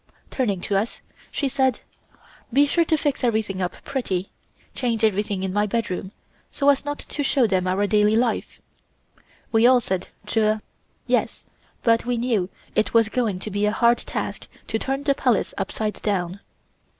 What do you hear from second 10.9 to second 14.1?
(yes), but we knew it was going to be a hard